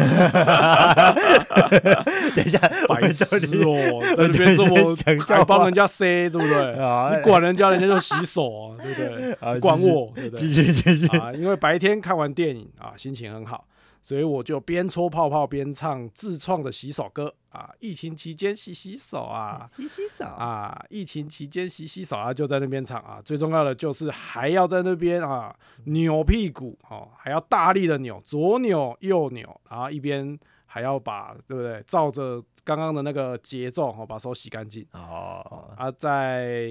[2.35, 3.25] 等一下，白痴
[3.62, 6.73] 哦，在这边这么还帮人家塞，对不对？
[7.17, 9.61] 你管人家，人家就洗手啊，对不对？
[9.61, 10.41] 管我，对不对？
[10.41, 11.33] 继续继续啊！
[11.33, 13.64] 因为白天看完电影啊，心情很好。
[14.01, 17.75] 所以我就边搓泡泡边唱自创的洗手歌啊！
[17.81, 20.81] 疫情期间洗洗手啊，洗洗手啊！
[20.88, 23.21] 疫情期间洗洗手啊，就在那边唱啊！
[23.25, 31.83] 最重要的就是还要在那边啊扭屁股哦，还要大力的扭，左扭右扭，然后一边还要把对不对？
[31.87, 35.90] 照着刚刚的那个节奏哦，把手洗干净哦啊！
[35.90, 36.71] 在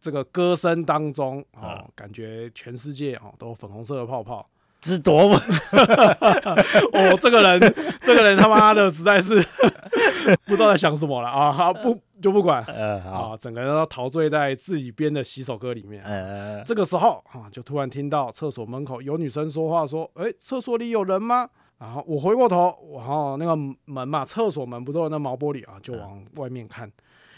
[0.00, 4.48] 这个歌声当中哦，感觉全世界哦都有粉红色的泡泡。
[4.80, 5.40] 是多么？
[6.92, 9.34] 我， 这个人，这个人他妈的实在是
[10.46, 11.50] 不知道在想什么了啊！
[11.50, 16.02] 好，不就不管，呃、啊，整个人都陶醉在自己编的洗手歌里面。
[16.04, 26.90] 呃、这个时候啊，就突然听到厕所门口有女生说话，说：“哎，厕所里有人吗？”然后我回过头，然后那个门嘛，厕所门不都有那毛玻璃啊，就往外面看，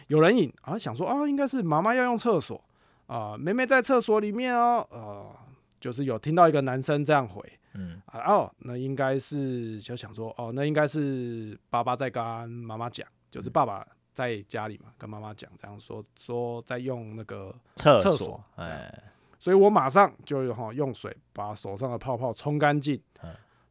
[0.08, 2.62] 有人影啊，想说啊，应该是妈妈要用厕所
[3.06, 5.48] 啊，妹妹在厕所里面哦，啊。
[5.80, 7.42] 就是有听到一个男生这样回，
[7.74, 8.00] 嗯。
[8.06, 19.02] 啊哦，那应该是就想说哦，那应该是爸爸在跟妈妈讲，就是爸爸在家里嘛，跟妈妈讲这样说说在用那个厕所，厕所哎，
[19.38, 23.00] 所以我马上就哈用水把手上的泡泡冲干净，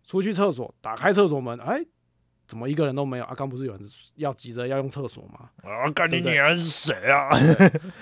[0.03, 1.85] 出去厕所，打开厕所门，哎。
[2.49, 3.33] 怎么一个人都没有啊？
[3.35, 3.81] 刚不是有人
[4.15, 5.51] 要急着要用厕所吗？
[5.61, 7.29] 啊，干你娘是谁啊？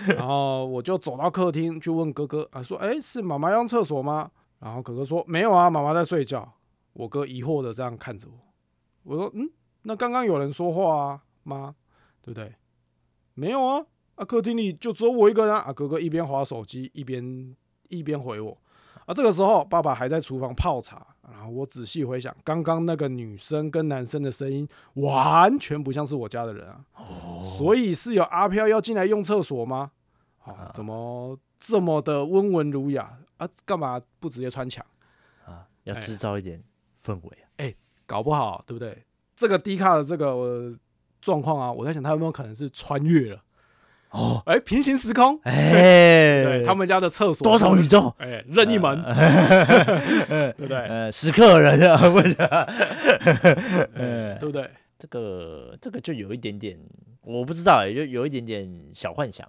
[0.08, 6.50] 然后我就走到客厅去问哥哥啊，说：“哎，是妈妈要用厕所吗？”然后哥哥说：“没有啊，妈妈在睡觉。”
[6.94, 8.40] 我哥疑惑的这样看着我，
[9.04, 11.76] 我说：“嗯，那刚刚有人说话啊，妈，
[12.22, 12.56] 对不对？”
[13.36, 15.60] 没有啊，啊，客厅里就只有我一个人啊。
[15.68, 17.54] 啊哥哥一边划手机一边
[17.90, 18.58] 一边回我。
[19.06, 21.06] 啊，这个时候爸爸还在厨房泡茶。
[21.30, 26.80] 然后我仔细回想，刚刚那个女生跟男生的声音完全不像是我家的人啊。
[26.96, 29.92] 哦，所以是有阿飘要进来用厕所吗？
[30.46, 33.50] 啊，怎么这么的温文儒雅啊？
[33.66, 34.86] 干嘛不直接穿墙
[35.46, 35.68] 啊？
[35.84, 36.64] 要制造一点
[37.04, 37.46] 氛围啊？
[37.58, 39.04] 哎，搞不好对不对？
[39.36, 40.74] 这个低卡的这个
[41.20, 43.44] 状况啊，我在想他有没有可能是穿越了？
[44.12, 50.78] 哦，哎，平行时空，哎，对，他们家的厕所多重宇宙，哎，任意门， 对不对？
[50.78, 52.24] 呃，时刻人啊， 问
[54.40, 54.70] 对不对？
[54.98, 56.80] 这个这个就有一点点，
[57.22, 59.46] 我不知道哎，就有一点点小幻想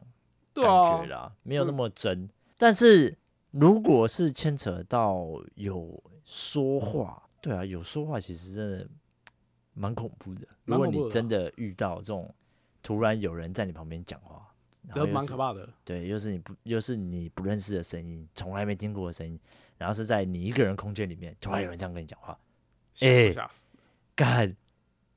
[0.55, 2.29] 感觉啦，没有那么真。
[2.59, 3.17] 但是
[3.53, 8.87] 如果是牵扯到有说话，对啊，有说话，其实真的
[9.73, 10.43] 蛮恐怖的。
[10.65, 12.35] 如果你真的遇到这种
[12.83, 14.45] 突然有人在你旁边讲话。
[14.93, 19.39] 这蛮可怕的，对，又是你不，又是你不认识的声音，从来没听过的声音，
[19.77, 22.39] 然后是在你一个人空间里面，突然有人这样跟你讲话，
[23.01, 23.65] 哎，吓死，
[24.17, 24.57] 干，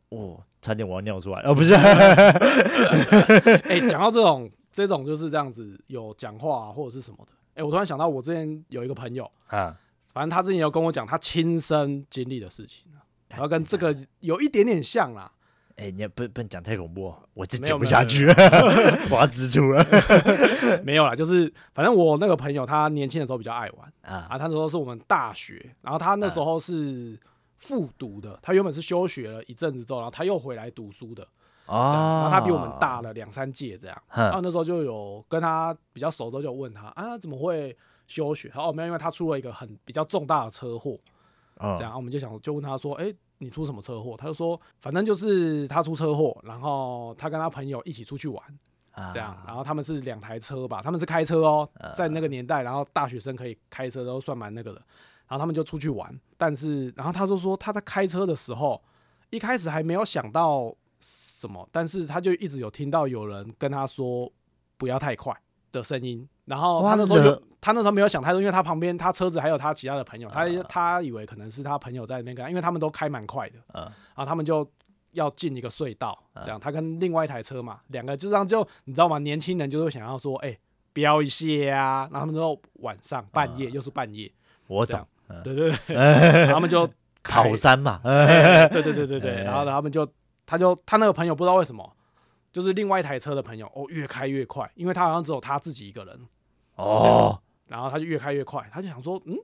[0.09, 1.73] 哦，差点我要尿出来，哦， 不是，
[3.63, 9.79] 哎，讲到这种，这种就是这样子有讲话、啊、或者是什么的，哎，我突然想到，我之前有一个朋友啊，
[10.13, 12.91] 反正他之前有跟我讲他亲身经历的事情，
[13.29, 15.31] 然后跟这个有一点点像啦。
[15.77, 18.33] 哎、欸，你也不不能讲太恐怖，我真讲不下去了，
[19.09, 19.83] 我要支出了。
[20.83, 27.19] 没有啦，就是反正我那个朋友，他年轻的时候比较爱玩啊，啊，他那时候是我们大学，然后他那时候是
[27.57, 31.27] 复读的，他原本是休学了一阵子之后，然后他又回来读书的
[31.65, 37.75] 啊，然后他比我们大了两三届这样，然后那时候就有跟他比较熟之后就问他啊，怎么会
[38.07, 38.51] 休学？
[38.55, 40.99] 哦，没有，因为他出了一个很比较重大的车祸，
[41.77, 43.15] 这样，我们就想就问他说，哎、欸。
[43.41, 44.15] 你出什么车祸？
[44.15, 48.41] 他就说，反正就是他出车祸，然后他跟他朋友一起出去玩，
[49.11, 54.77] 这样，然后他们是两台车吧，他们是开车哦，在那个年代，然后大学生可以开车都算蛮那个的，
[55.27, 58.79] 然后他们就出去玩，但是，然后他就说他在开车的时候，
[59.31, 64.31] 一开始还没有想到什么，但是他就一直有听到有人跟他说
[64.77, 65.35] 不要太快
[65.71, 66.27] 的声音。
[66.45, 74.69] 然后他那时候就，他那时候没有想太多，因为他旁边他车子还有他其他的朋友，他他以为可能是他朋友在那边因为他们都开蛮快的，然后他们就
[75.11, 79.17] 要进一个隧道，这样他跟另外一台车嘛，两个就这样就你知道吗？
[79.19, 80.57] 年轻人就会想要说，哎，
[80.93, 84.31] 飙一些啊，然后他们就晚上半夜又是半夜，
[84.67, 85.05] 我懂，
[85.43, 86.89] 对对对，他们就
[87.23, 90.07] 跑山嘛， 对对对对对， 然后他们就
[90.45, 91.95] 他就他那个朋友不知道为什么，
[92.51, 96.19] 就是另外一台车的朋友哦，越开越快，因为他好像只有他自己一个人。
[96.75, 99.35] 哦，然后他就越开越快，他就想说，嗯，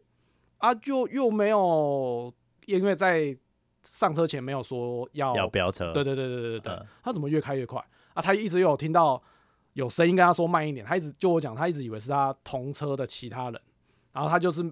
[0.58, 2.34] 啊，就又没有，
[2.66, 3.38] 因为在
[3.84, 7.80] 上车前没有说要要飙车，对对对对对对，嗯、他怎么越开越快
[8.14, 8.22] 啊？
[8.22, 9.22] 他一直有听到
[9.74, 13.62] 有声音跟他说慢一点，他一直就我讲，他一直以为是他同车的其他人，
[14.12, 14.64] 然后他就是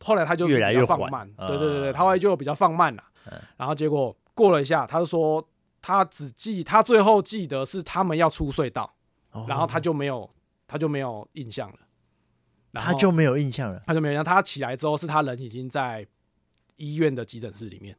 [0.00, 5.46] 后来他就越来越放慢，对对对对，他后来就比较放慢了，嗯、然后结果过了一下，他就说
[5.88, 8.94] 他只记他最后记得是他们要出隧道，
[9.32, 10.28] 哦、然后他就没有
[10.66, 11.78] 他就没有印象了。
[12.74, 14.22] 他就没有印象了，他就没有印象。
[14.22, 16.06] 他起来之后，是他人已经在
[16.76, 17.96] 医院的急诊室里面。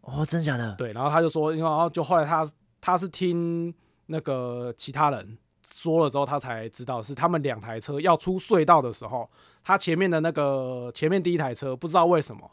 [0.00, 0.74] 哦，真的假的？
[0.74, 2.46] 对，然后他就说，因为然后就后来他
[2.80, 3.72] 他是听
[4.06, 5.38] 那个其他人
[5.70, 9.30] 说了之后，他才知道是他们两台车要出隧道的时候，
[9.62, 12.50] 他前面的那个前面第一台车不知道为什么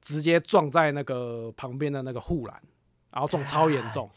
[0.00, 2.62] 直接撞在那个旁边的那个护栏，
[3.12, 4.10] 然后撞超严重。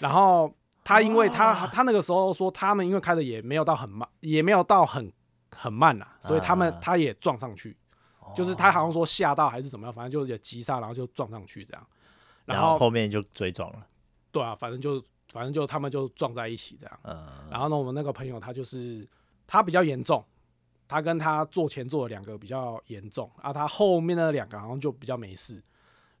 [0.00, 5.12] 然后他因为他他那个时候说，他们因为开的也没有到很慢，也没有到很。
[5.54, 7.76] 很慢呐，所以他们他也撞上去，
[8.34, 11.86] 就是他好像说吓到还是怎么样，反正就是也急刹，然后就撞上去这样，
[12.46, 13.86] 然后后面就追撞了。
[14.30, 17.00] 对啊，反正就反正就他们就撞在一起这样。
[17.02, 17.28] 嗯。
[17.50, 19.06] 然后呢，我们那个朋友他就是
[19.46, 20.24] 他比较严重，
[20.88, 25.62] 他跟他坐前座的两个比较严重，啊，他后面的两个好像就比较没事。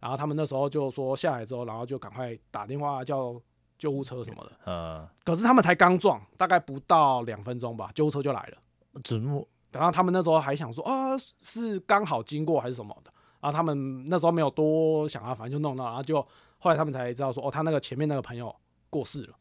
[0.02, 3.40] 然后他们那时候就说下来之后，然后就赶快打电话叫
[3.78, 4.50] 救护车什么的。
[4.66, 5.08] 嗯。
[5.24, 8.58] 可是他们才刚撞，大概不到两分钟吧，救护车就来了。
[9.04, 9.46] 怎么？
[9.70, 13.12] 然后他们那时候还想说啊，是刚好经过还是什么的？
[13.40, 16.20] 然后他们那时候没有多想啊，反正就弄到，然后就
[16.58, 18.52] 后来他们才知道说，哦，他那个前面那个朋友
[18.90, 19.34] 过世了。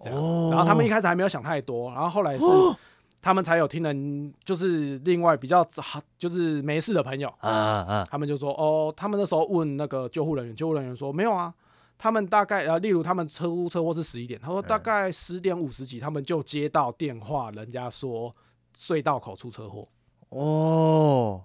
[0.00, 0.18] 这样。
[0.18, 0.48] 哦。
[0.50, 2.46] 然后他们一开始还没有想太多，然后后来是
[3.20, 11.52] 他们才有听人，就是另外比较好，就是没事的朋友啊啊，他们就说哦，他们那时候问那个救护人员，救护人员说没有啊。
[11.98, 18.36] 他们大概呃，例如他们车祸车祸是十一点，他说大概十点五十几，他们就接到电话，人家说
[18.76, 19.88] 隧道口出车祸。
[20.28, 21.42] 哦，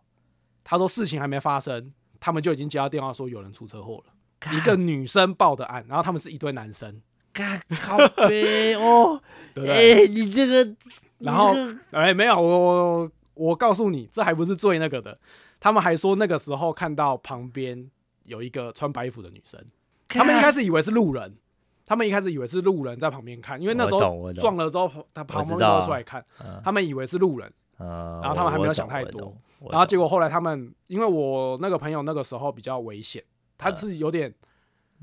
[0.64, 4.14] 他说事情还没发生，他们就已经接到电话说有人出车祸了，
[4.54, 7.02] 一个女生报的案，然后他们是一堆男生。
[7.34, 9.22] 靠北哦，
[9.56, 10.06] 对不对？
[10.06, 10.76] 欸、你这个，
[11.22, 11.54] 然后
[11.92, 15.18] 哎、欸，没有我我告诉你，这还不是最那个的，
[15.60, 17.90] 他们还说那个时候看到旁边
[18.24, 19.60] 有一个穿白衣服的女生。
[20.08, 21.38] 他们一开始以为是路人，
[21.86, 24.00] 他们一开始以为是路人在旁边看，因为那时候
[24.34, 26.24] 撞了之后，他旁边都出来看，
[26.64, 29.34] 他们以为是路人，然后他们还没有想太多，
[29.70, 33.24] 然后结果后来他们，因为我那个朋友那个时候比较危险，
[33.58, 34.34] 他是有点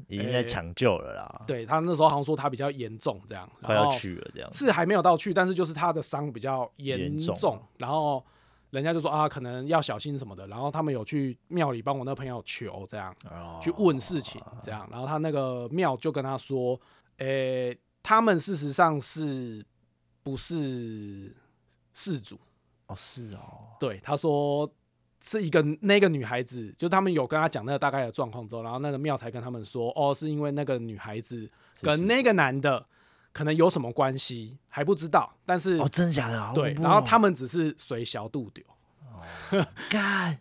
[0.07, 1.37] 已经在抢救了啦。
[1.41, 8.25] 欸、对他那时候好像说他比较严重，这样快要去了，这样是还没有到去，但是就是他的伤比较严重，重然后
[8.71, 10.47] 人家就说啊，可能要小心什么的。
[10.47, 14.89] 然后他们有去庙里帮我那朋友求，这样、哦、去问事情，这样。
[14.91, 16.81] 然后他那个庙就跟他说，
[17.17, 19.65] 诶、欸，他们事实上是
[20.23, 21.35] 不是
[21.93, 22.39] 事主？
[22.87, 24.71] 哦，是哦，对，他说。
[25.21, 31.51] 是一个那个女孩子，就他们有跟他讲那个大概的状况之后，然后那个庙才跟他们说，哦，是因为那个女孩子
[31.83, 32.85] 跟那个男的
[33.33, 35.33] 可能有什么关系，还不知道。
[35.45, 36.41] 但是哦，真的假的？
[36.41, 38.65] 哦、对，然后他们只是随小度丢。
[39.91, 40.33] 干。
[40.33, 40.39] 哦，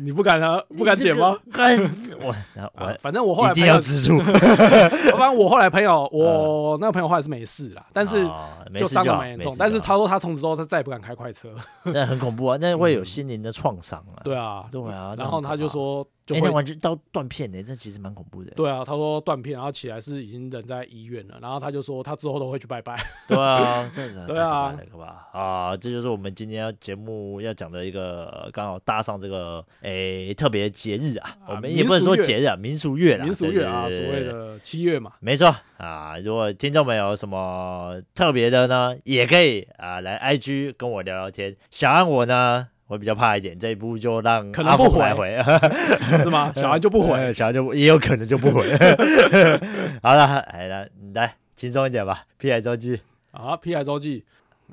[0.00, 0.62] 你不敢啊？
[0.76, 1.36] 不敢捡吗？
[2.20, 2.34] 我
[2.74, 4.18] 我反正我后来一定要 止住。
[4.20, 8.24] 反正我后来朋友，我那个朋友后来是没事啦，但是
[8.78, 9.54] 就伤的蛮严重。
[9.58, 11.48] 但是他说他从此之后他再也不敢开快车，
[11.84, 14.22] 那很恐怖啊，那会有心灵的创伤啊。
[14.24, 15.14] 对啊，对啊。
[15.18, 18.52] 然后他就说，就会完全到断片呢，这其实蛮恐怖的。
[18.52, 21.38] 对啊，他说断片，然后起来是已经人在医院了。
[21.42, 22.96] 然后他就说他之后都会去拜拜。
[23.26, 25.06] 对啊，这是对啊，可怕
[25.36, 25.76] 啊！
[25.76, 29.32] 这就是我们今天要节目要讲的一个，刚好搭上这个。
[29.32, 36.18] 个诶，特别节日啊，我们也不能说节日啊，民俗月啦，民俗月啊，所谓的七月嘛，没错啊。
[36.18, 41.56] 如果听众们有什么特别的呢，也可以啊来 IG 跟我聊聊天。
[41.70, 45.12] 小安我呢，我比较怕一点，这一步就让可能不回。
[45.14, 45.42] 回。
[46.22, 46.52] 是吗？
[46.54, 48.70] 小孩就不回， 小孩就也有可能就不回。
[50.02, 52.26] 好了，来来，你来轻松一点吧。
[52.36, 53.00] 屁孩周记。
[53.30, 54.22] 啊，屁孩周记，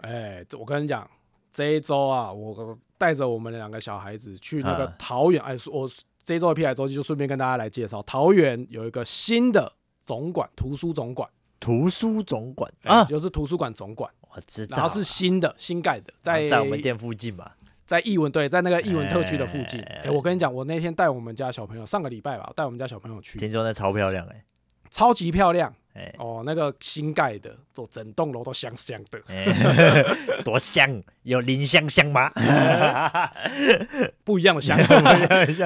[0.01, 1.09] 哎，我跟你讲，
[1.53, 2.77] 这一周啊，我。
[2.99, 5.89] 带着我们两个小孩子去那个桃园，哎，我
[6.25, 9.71] 这一周的屁孩周记就顺便跟大家来介绍，桃园有一个新的
[10.05, 11.29] 总管，图书总管，
[11.61, 17.49] 图书总馆啊，就是图书馆总管，我知道，然后是新的，新盖的，在在我们店附近嘛，
[17.89, 19.81] 在艺文对，在那个艺文特区的附近。
[19.81, 24.45] 哎，我跟你讲，我那天带我们家小朋友，上个礼拜吧，带我们家小朋友去，听说那超漂亮哎，
[24.91, 25.73] 超级漂亮。
[25.95, 30.05] 欸、哦，那个新盖的，做整栋楼都香香的，欸、
[30.45, 32.31] 多香，有林香香吗？
[34.23, 34.77] 不一样的香，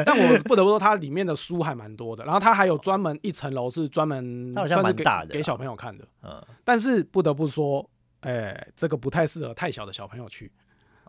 [0.06, 2.24] 但我不得不说，它里面的书还蛮多的。
[2.24, 6.08] 然后它还有专门一层楼是专门，好像蛮大的，给小朋友看的。
[6.24, 7.88] 嗯，但是不得不说，
[8.22, 10.50] 哎、欸，这个不太适合太小的小朋友去，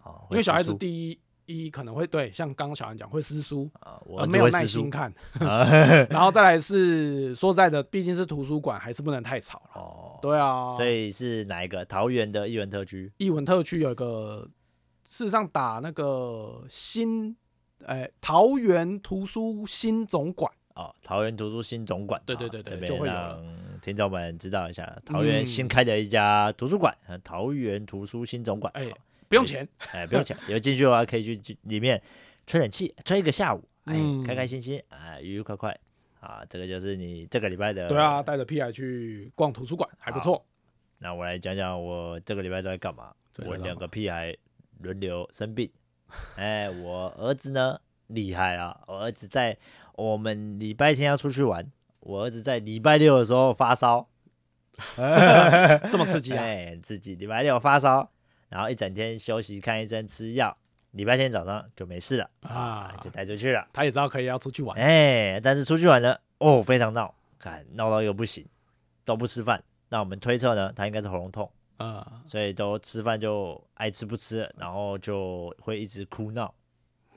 [0.05, 1.19] 哦、因为小孩子第一。
[1.47, 5.13] 一可能会对，像刚刚小安讲会撕书啊，我没有耐心看，
[6.09, 10.19] 然后再来是说实在的，毕竟是图书馆，还是不能太吵哦。
[10.23, 11.85] 对啊，所以是哪一个？
[11.85, 13.13] 桃园的艺文特区？
[13.19, 14.49] 艺文特区有一个，
[15.05, 17.37] 事实上打那个新，
[17.85, 23.39] 哎，桃园图书新总馆哦，桃园图书新总馆，对对对对，就会让
[23.83, 28.91] 听众们知道一下，桃园新开的一家图书馆，桃园图书新总馆，哎。
[29.29, 30.37] 不用钱， 哎，不用钱。
[30.49, 32.01] 有进去的话，可以去里面
[32.47, 33.95] 吹冷气，吹一个下午，哎，
[34.27, 35.79] 开开心心，哎，愉愉快快，
[36.21, 37.89] 啊，这个就是你这个礼拜的。
[37.89, 40.45] 对啊，带着屁孩去逛图书馆，还不错。
[40.99, 43.13] 那我来讲讲我这个礼拜都在干嘛。
[43.45, 44.35] 我两个屁孩
[44.81, 45.71] 轮流生病，
[46.37, 49.57] 哎，我儿子呢厉害啊，我儿子在
[49.97, 51.69] 我们礼拜天要出去玩，
[52.01, 54.09] 我儿子在礼拜六的时候发烧，
[55.91, 56.43] 这么刺激啊？
[56.43, 58.09] 哎，刺激，礼拜六发烧。
[58.55, 60.57] 然后一整天休息，看医生，吃药。
[60.93, 63.67] 礼拜天早上就没事了啊，就带出去了。
[63.73, 68.47] 他也知道可以要出去玩，哎，但是出去玩呢，哦，非常闹，看闹到一个不行，
[69.05, 69.61] 都不吃饭。
[69.89, 76.55] 那我们推测呢，他应该是喉咙痛啊，所以都吃饭就爱吃不吃，然后就会一直哭闹，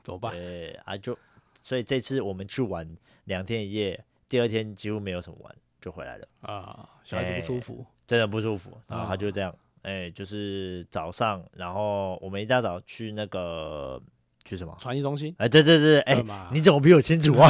[0.02, 0.34] 怎么办？
[0.34, 1.16] 对啊，就
[1.62, 9.56] 所以这次我们去玩两天一夜，第二天几乎没有什么玩，就回来了啊，小孩子不舒服，真的不舒服，然后他就这样。
[9.88, 13.98] 哎、欸，就是早上，然后我们一大早去那个
[14.44, 15.34] 去什么传艺中心？
[15.38, 17.50] 哎、欸，对对对，哎、欸，你怎么比我清楚啊？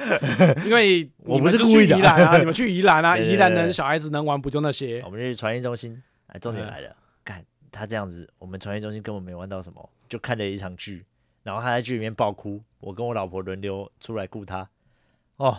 [0.64, 5.02] 因为 我不是故意的啊，你们去宜兰啊， 宜兰人小孩子能玩不就那些？
[5.04, 11.04] 我们去传艺中心，哎，重点来了，看、嗯、他这样子，我们传艺中心根本没玩到什么，就看了一场剧，
[11.42, 14.66] 然后他在剧里面爆哭，我跟我老婆轮流出来顾他，
[15.36, 15.58] 哦。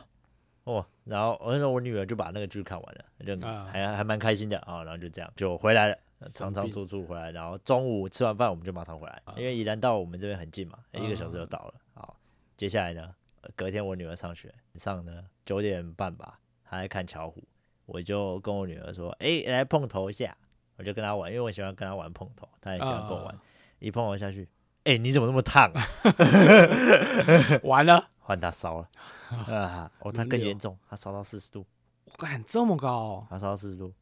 [0.69, 4.83] 哦，然后我那时候我女儿就把那个剧看完了，就还还蛮开心的啊、哦。
[4.83, 5.97] 然后就这样就回来了，
[6.35, 11.73] 长长住住回来，然后中午吃完饭我们就马上回来，因为宜兰到我们这边很近嘛，一个小时就到了。
[11.95, 12.15] 好，
[12.55, 13.09] 接下来呢，
[13.55, 17.43] 隔天我女儿上学，上呢九点半吧，她在看巧虎，
[17.87, 20.37] 我就跟我女儿说，哎，来碰头一下，
[20.77, 23.35] 我就跟她玩，因为我喜欢跟她玩碰头，她也喜欢跟我玩，
[23.79, 24.47] 一碰头下去，
[24.89, 25.87] 哎，你怎么那么烫啊？
[27.61, 28.09] 完了。
[28.17, 28.89] 换他烧了
[29.55, 29.91] 啊！
[29.99, 31.65] 哦，他更严重，他烧到四十度，
[32.05, 33.93] 我敢这么高，他烧到四十度，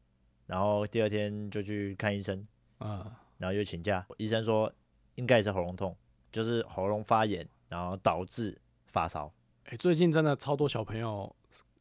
[0.46, 2.46] 然后第二天就去看医生，
[2.78, 4.70] 啊，然后又请假，医生说
[5.14, 5.96] 应该也是喉咙痛，
[6.30, 9.32] 就是喉咙发炎，然后导致发烧。
[9.64, 11.34] 哎，最近真的超多小朋友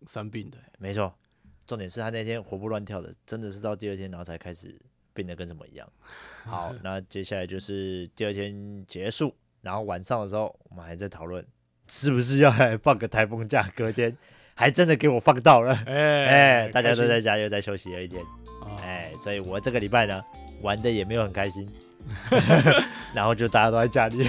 [0.05, 0.57] 生病的。
[0.79, 1.13] 没错，
[1.65, 4.77] 重点是他那天活蹦乱跳的，真的是到第二天然后才开始
[5.17, 5.87] 变得跟什么一样。
[6.45, 11.43] 好，那接下来就是第二天结束，然后晚上的时候我们还在讨论
[11.87, 14.15] 是不是要来放个台风假，隔天
[14.53, 15.73] 还真的给我放到了。
[15.87, 18.23] 哎大家都在家又在休息了一天。
[18.83, 20.23] 哎、所以我这个礼拜呢
[20.61, 21.67] 玩的也没有很开心。
[23.13, 24.23] 然后就大家都在家里，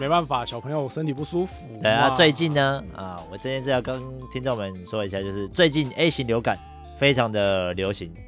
[0.00, 1.78] 没办法，小朋友身体不舒服。
[1.80, 4.02] 对啊，最近呢，啊，我这件事要跟
[4.32, 6.58] 听众们说一下，就是最近 A 型流感
[6.98, 8.22] 非常的流行，哎、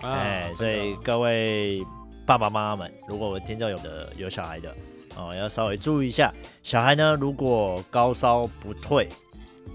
[0.00, 1.84] 啊哎，所以各位
[2.26, 4.74] 爸爸妈妈们，如果我听众有的有小孩的，
[5.16, 6.32] 哦，要稍微注意一下，
[6.62, 9.08] 小孩呢如果高烧不退，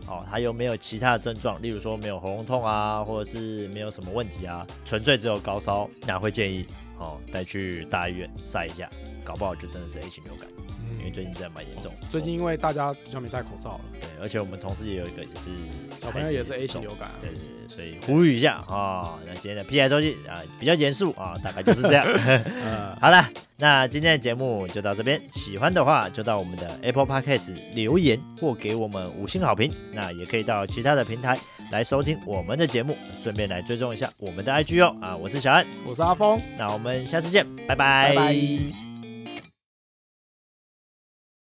[0.07, 6.65] 哦，他又没有其他的症状，例如说没有喉咙痛啊，或者是没有什么问题啊，纯粹只有高烧，那会建议。
[6.97, 8.89] 哦，带去大医院晒一下，
[9.26, 11.95] 搞不好就真的是 A 型流感，嗯、因为最近真的蛮严重、哦。
[12.11, 15.49] 最近因为大家比较没戴口罩了，对，而且我们同事也有一个也是
[15.97, 19.19] 小朋友也是 A 型流感、啊，对对对，所以呼吁一下啊、哦。
[19.26, 22.05] 那今天的 PI 周记啊比较严肃啊，大概就是这样。
[22.07, 31.38] 嗯、 好了，那今天的节目就到这边，喜欢的话就到我们的 Apple Podcast 留言或给我们五星好评，那也可以到其他的平台。
[31.71, 34.95] 来收听我们的节目，顺便来追踪一下我们的 IG 哦。
[35.01, 38.09] 啊，我是小安，我是阿峰，那我们下次见，拜拜。
[38.09, 38.85] 拜拜。